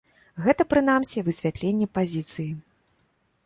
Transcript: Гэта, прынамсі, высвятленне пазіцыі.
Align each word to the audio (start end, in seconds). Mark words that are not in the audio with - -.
Гэта, 0.45 0.65
прынамсі, 0.73 1.23
высвятленне 1.29 1.87
пазіцыі. 2.01 2.51